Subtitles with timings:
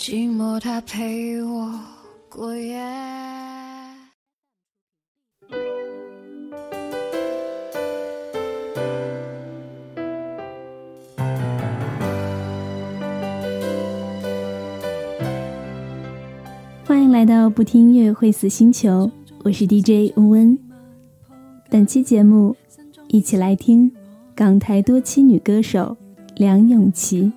[0.00, 1.78] 寂寞，它陪我
[2.30, 2.74] 过夜。
[16.86, 19.10] 欢迎来到不听音乐会死星球，
[19.44, 20.58] 我是 DJ 温温。
[21.68, 22.56] 本期节目，
[23.08, 23.92] 一起来听
[24.34, 25.94] 港台多栖女歌手
[26.36, 27.30] 梁咏琪。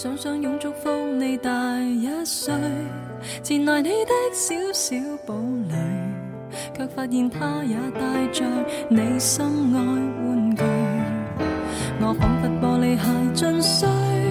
[0.00, 2.54] 想想拥祝福你大一岁，
[3.42, 4.94] 前来你的小小
[5.26, 5.34] 堡
[5.68, 5.74] 垒，
[6.72, 8.44] 却发现他也带着
[8.88, 9.80] 你心爱
[10.24, 10.62] 玩具，
[12.00, 14.27] 我仿佛玻璃鞋尽碎。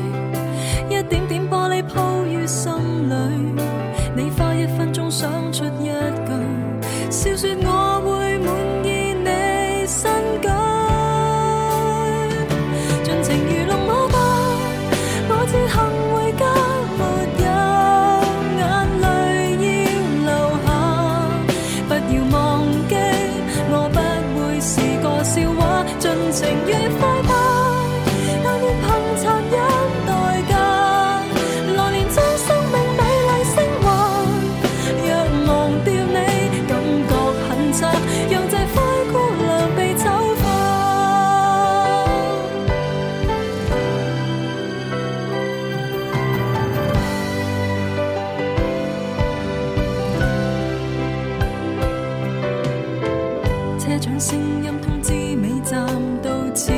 [53.99, 55.83] 掌声音通知尾站
[56.21, 56.71] 到此，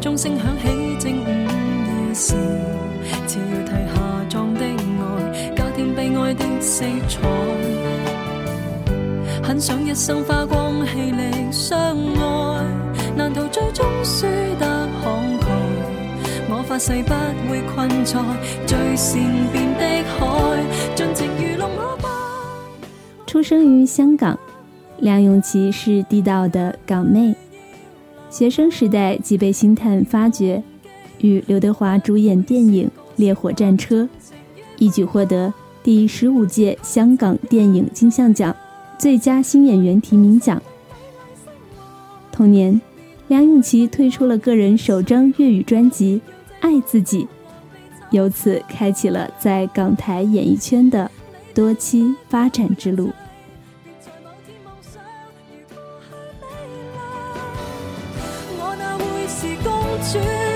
[0.00, 1.26] 钟声响起正午
[2.08, 2.34] 夜时，
[3.26, 7.18] 潮提下撞的爱，加添悲哀的色彩。
[9.42, 12.64] 很想一生花光气力相爱，
[13.16, 14.26] 难逃，最终输
[14.60, 15.52] 得慷慨？
[16.52, 18.20] 我发誓不会困在
[18.66, 19.18] 最善
[19.50, 22.08] 变的海，尽情愚弄我吧。
[23.26, 24.39] 出生于香港。
[25.00, 27.34] 梁咏琪是地道的港妹，
[28.28, 30.62] 学生时代即被星探发掘，
[31.22, 34.02] 与刘德华主演电影《烈火战车》，
[34.78, 35.52] 一举获得
[35.82, 38.54] 第十五届香港电影金像奖
[38.98, 40.60] 最佳新演员提名奖。
[42.30, 42.78] 同年，
[43.28, 46.16] 梁咏琪推出了个人首张粤语专辑
[46.60, 47.24] 《爱自己》，
[48.10, 51.10] 由此开启了在港台演艺圈的
[51.54, 53.10] 多期发展之路。
[59.30, 59.70] 是公
[60.12, 60.49] 主。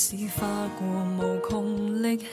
[0.00, 0.48] 使花
[0.78, 0.86] 过
[1.18, 2.24] 无穷力气，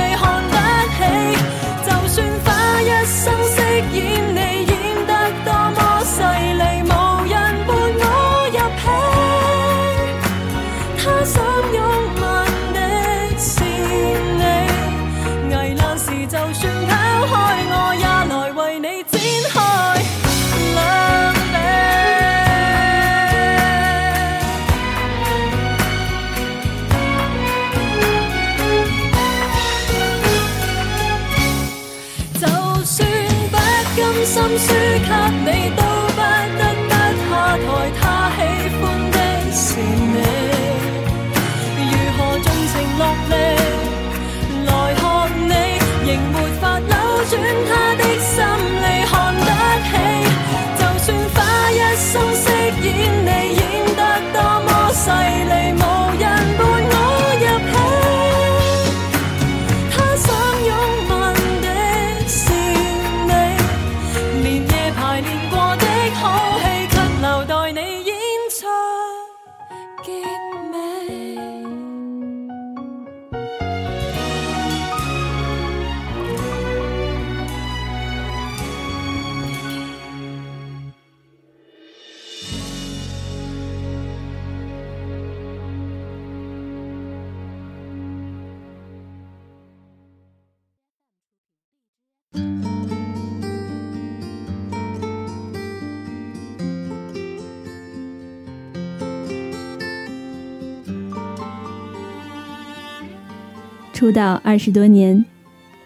[104.07, 105.25] 出道二十多年，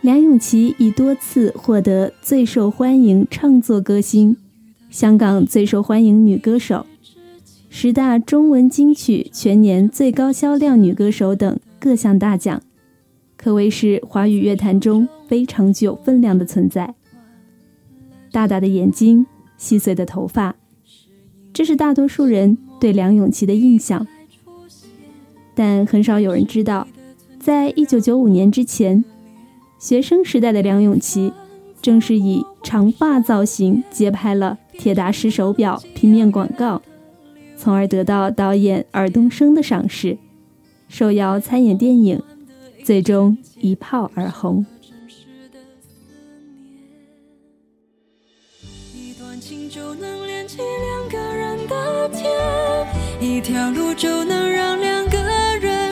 [0.03, 4.37] 梁咏琪已多次获得最受欢迎创作歌星、
[4.91, 6.85] 香港最受欢迎女歌手、
[7.71, 12.61] 十大中文金曲全年最高销量女歌手等各项大奖，
[13.39, 16.93] 可谓是华语乐坛中非常具有分量的存在。
[18.31, 19.25] 大大的眼睛，
[19.57, 20.55] 细碎的头发，
[21.55, 24.07] 这是大多数人对梁咏琪的印象，
[25.55, 26.87] 但很少有人知道。
[27.41, 29.03] 在一九九五年之前，
[29.79, 31.33] 学生时代的梁咏琪，
[31.81, 36.83] 正是以长发造型接拍了铁达时手表平面广告，
[37.57, 40.19] 从而得到导演尔冬升的赏识，
[40.87, 42.23] 受邀参演电影，
[42.85, 44.65] 最终一炮而红。
[48.93, 50.47] 一就能两
[51.09, 52.11] 个。
[53.43, 54.79] 条路让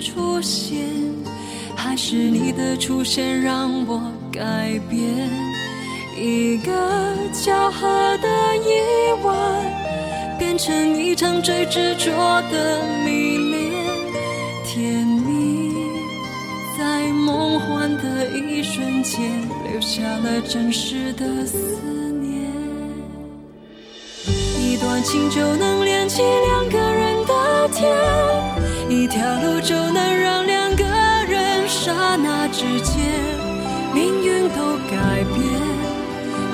[0.00, 0.76] 出现，
[1.74, 4.00] 还是你的出现让我
[4.32, 5.28] 改变。
[6.18, 9.36] 一个巧合的夜晚，
[10.38, 13.84] 变成一场最执着的迷恋。
[14.64, 15.74] 甜蜜
[16.78, 19.22] 在梦幻的一瞬间，
[19.70, 21.58] 留下了真实的思
[22.20, 22.50] 念。
[24.62, 26.85] 一段情就能连起两个。
[29.06, 30.82] 一条路就能让两个
[31.28, 32.96] 人刹那之间
[33.94, 34.56] 命运都
[34.90, 35.60] 改变，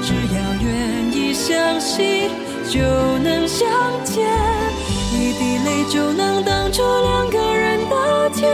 [0.02, 2.28] 只要愿意相信
[2.68, 2.78] 就
[3.20, 3.64] 能相
[4.04, 4.28] 见。
[5.14, 8.52] 一滴泪就能挡住两个人的天，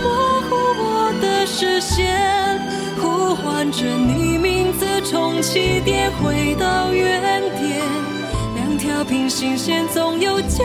[0.00, 2.60] 模糊我的视线，
[3.02, 7.82] 呼唤着你名字，从起点回到原点，
[8.54, 10.64] 两条平行线总有交。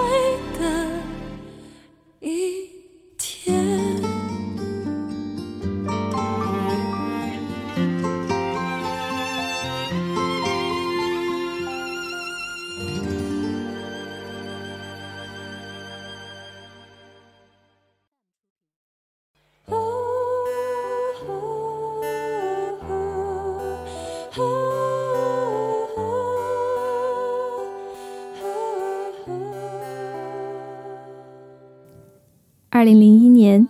[32.81, 33.67] 二零零一年，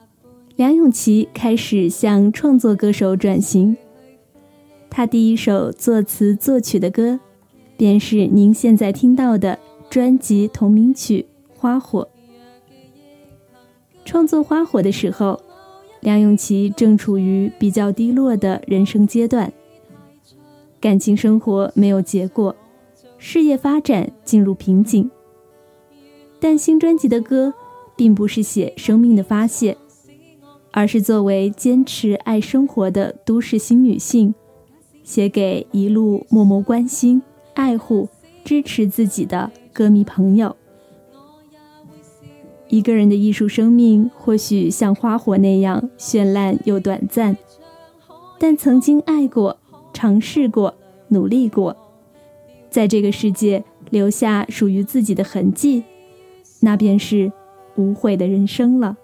[0.55, 3.75] 梁咏琪开始向创作歌手转型。
[4.89, 7.19] 她第一首作词作曲的歌，
[7.75, 11.25] 便是您现在听到的专辑同名曲
[11.59, 12.03] 《花火》。
[14.05, 15.41] 创作《花火》的时候，
[15.99, 19.51] 梁咏琪正处于比较低落的人生阶段，
[20.79, 22.55] 感情生活没有结果，
[23.17, 25.11] 事业发展进入瓶颈。
[26.39, 27.53] 但新专辑的歌。
[28.01, 29.77] 并不是写生命的发泄，
[30.71, 34.33] 而是作为坚持爱生活的都市新女性，
[35.03, 37.21] 写给一路默默关心、
[37.53, 38.09] 爱护、
[38.43, 40.55] 支持自己的歌迷朋友。
[42.69, 47.37] 一个人的艺术生命或许像花火那样绚烂又短暂，
[48.39, 49.59] 但曾经爱过、
[49.93, 50.73] 尝试过、
[51.09, 51.77] 努力过，
[52.71, 55.83] 在这个世界留下属于自己的痕迹，
[56.61, 57.31] 那便是。
[57.75, 58.97] 无悔的人生了。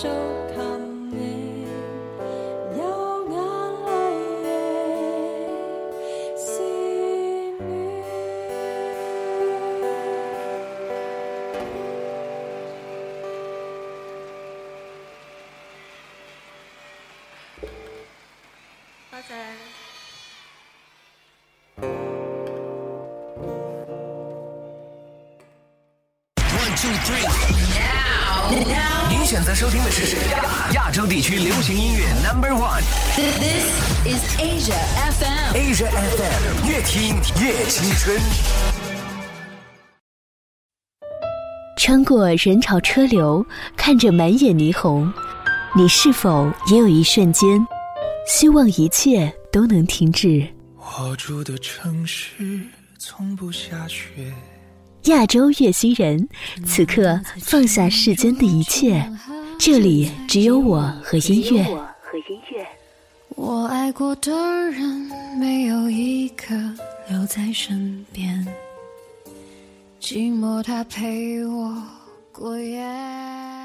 [0.00, 0.08] 手
[0.54, 0.67] 套。
[36.90, 37.08] 听
[37.44, 38.16] 夜，青春。
[41.76, 43.44] 穿过人潮车流，
[43.76, 45.12] 看着满眼霓虹，
[45.76, 47.62] 你是否也有一瞬间，
[48.26, 50.42] 希望一切都能停止？
[50.78, 52.58] 我住的城市
[52.98, 54.32] 从不下雪。
[55.12, 56.26] 亚洲月星人，
[56.64, 59.06] 此刻放下世间的一切，
[59.60, 62.66] 这里只有我和音乐，和音乐。
[63.40, 64.32] 我爱过的
[64.72, 64.82] 人，
[65.38, 66.56] 没有一个
[67.08, 68.44] 留在身边，
[70.00, 71.80] 寂寞它陪我
[72.32, 73.57] 过夜。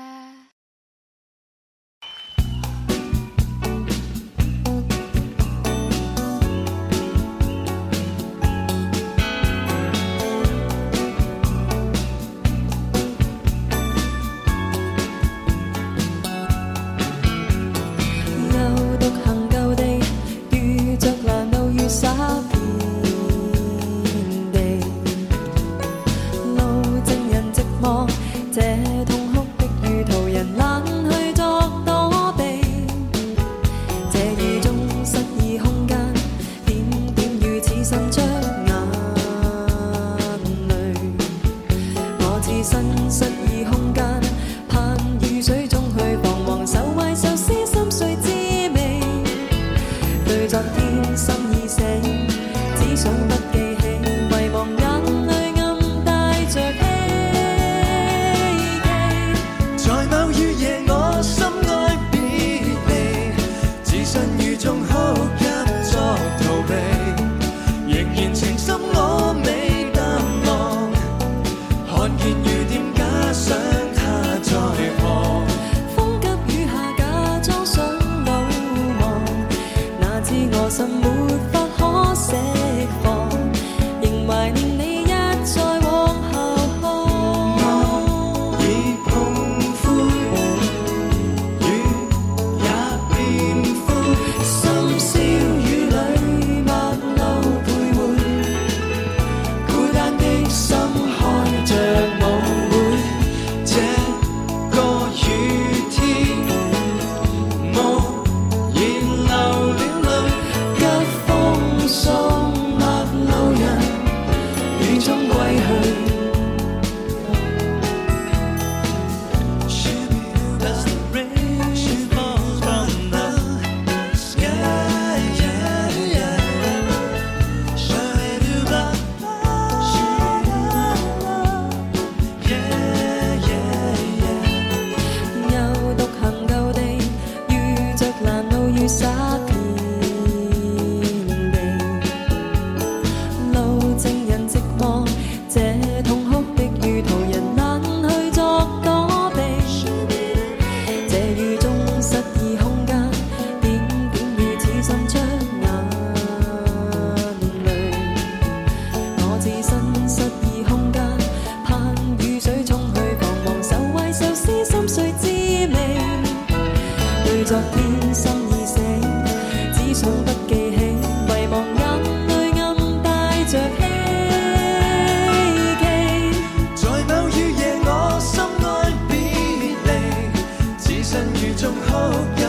[181.64, 182.43] 仲后。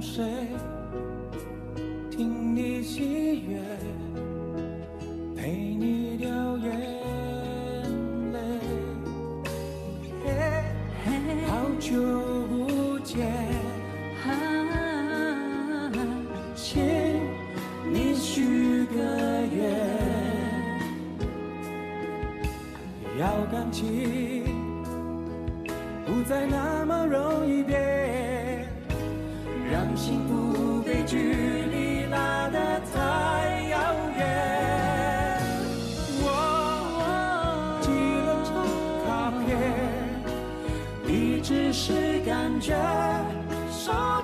[0.00, 0.22] 谁
[2.10, 3.58] 听你喜悦？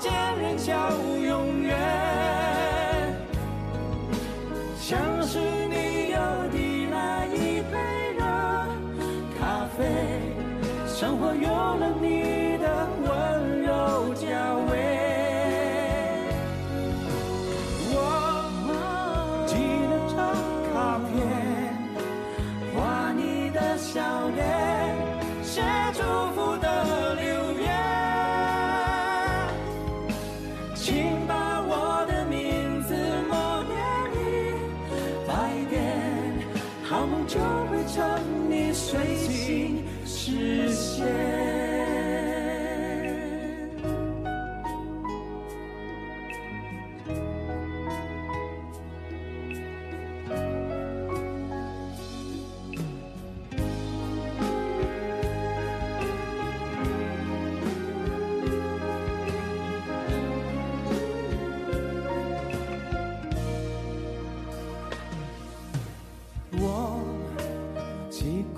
[0.00, 0.10] 见
[0.40, 0.90] 人笑，
[1.26, 1.76] 永远
[4.78, 6.18] 像是你有
[6.50, 8.24] 的那一杯热
[9.38, 9.84] 咖啡，
[10.86, 12.19] 生活有了你。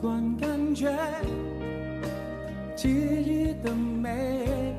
[0.03, 0.91] 惯感觉，
[2.77, 4.75] 记忆的美。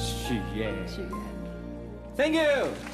[0.00, 0.74] 许愿
[2.16, 2.93] ，Thank you。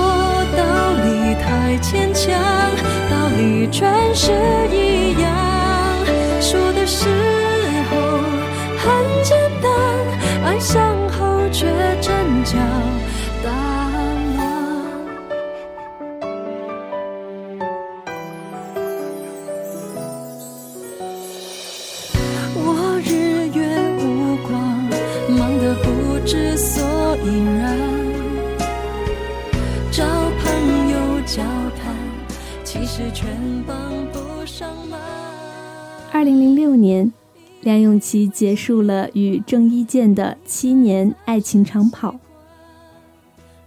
[1.03, 2.31] 你太坚强，
[3.09, 4.31] 道理全是
[4.71, 5.50] 一样。
[36.21, 37.11] 二零零六年，
[37.61, 42.15] 梁咏琪结束了与郑伊健的七年爱情长跑。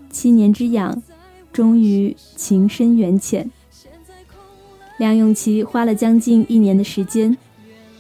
[0.09, 1.03] 七年之痒，
[1.53, 3.51] 终于情深缘浅。
[4.99, 7.37] 梁咏琪花了将近一年的时间，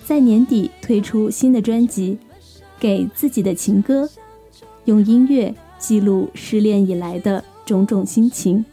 [0.04, 2.12] 在年底推出新的专辑
[2.78, 4.04] 《给自己的情歌》，
[4.84, 8.64] 用音乐记录失恋以来的种种心情。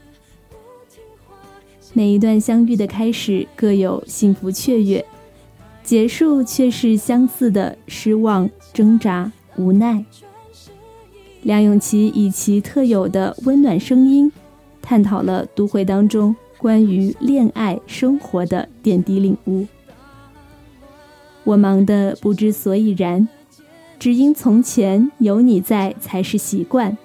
[1.93, 5.03] 每一段相遇的开始，各有幸福雀跃。
[5.83, 10.03] 结束却是相似的失望、挣扎、无奈。
[11.41, 14.31] 梁咏琪以其特有的温暖声音，
[14.81, 19.65] 探讨了都会当中关于恋爱生活的点滴领悟。
[21.43, 23.27] 我忙得不知所以然，
[23.97, 26.95] 只因从前有你在才是习惯。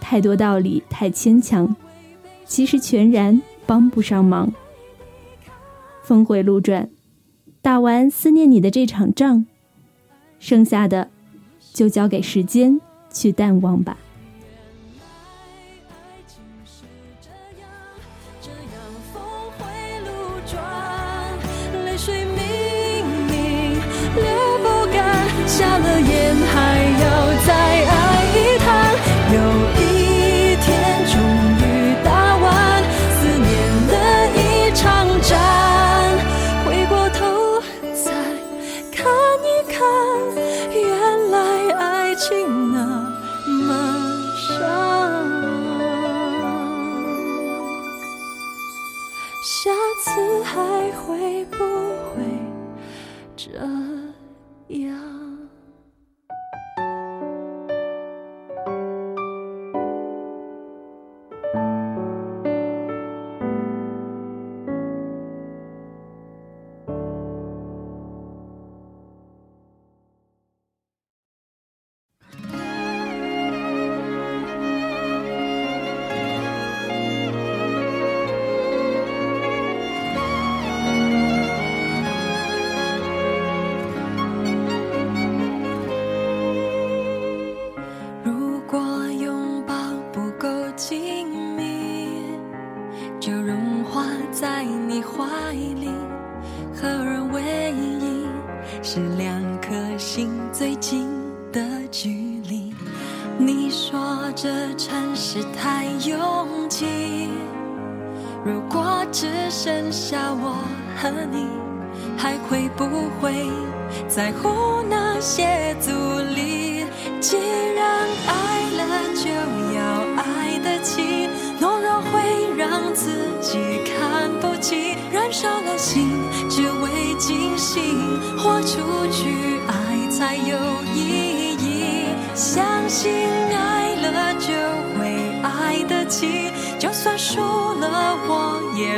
[0.00, 1.74] 太多道理太牵强，
[2.44, 4.52] 其实全然帮不上忙。
[6.02, 6.90] 峰回路转。
[7.64, 9.46] 打完思念你的这场仗，
[10.38, 11.08] 剩下的
[11.72, 12.78] 就交给时间
[13.10, 13.96] 去淡忘吧。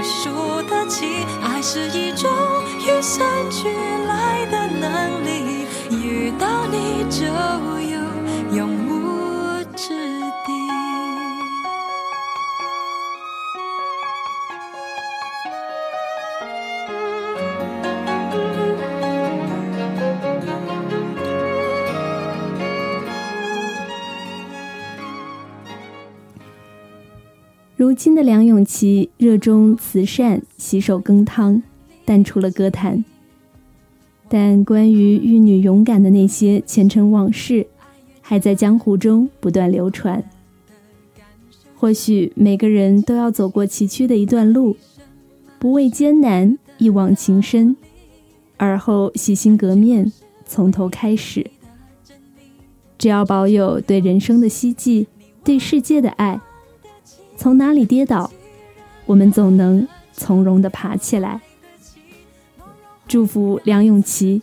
[0.02, 1.04] 输得起，
[1.42, 2.30] 爱是一种
[2.80, 3.68] 与生俱
[4.06, 5.66] 来的能力。
[5.90, 7.24] 遇到你就
[7.94, 8.00] 有。
[8.56, 8.85] 勇。
[27.96, 31.62] 如今的梁咏琪热衷慈善，洗手羹汤，
[32.04, 33.02] 淡出了歌坛。
[34.28, 37.66] 但关于玉女勇敢的那些前尘往事，
[38.20, 40.22] 还在江湖中不断流传。
[41.74, 44.76] 或许每个人都要走过崎岖的一段路，
[45.58, 47.74] 不畏艰难，一往情深，
[48.58, 50.12] 而后洗心革面，
[50.44, 51.50] 从头开始。
[52.98, 55.06] 只要保有对人生的希冀，
[55.42, 56.38] 对世界的爱。
[57.36, 58.30] 从哪里跌倒，
[59.04, 61.40] 我们总能从容的爬起来。
[63.06, 64.42] 祝福梁咏琪，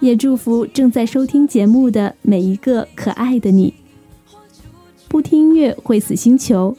[0.00, 3.74] 也祝福正在收听节目的每一个可爱的你。
[5.08, 6.74] 不听音乐会死星球，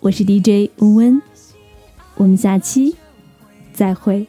[0.00, 1.22] 我是 DJ 温温，
[2.16, 2.94] 我们下期
[3.72, 4.26] 再会。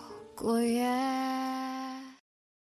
[0.41, 1.69] 过夜。